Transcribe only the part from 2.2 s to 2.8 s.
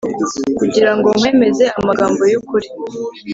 y’ukuri